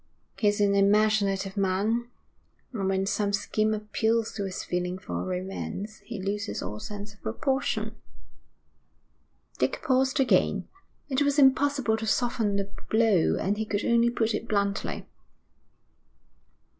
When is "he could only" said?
13.59-14.09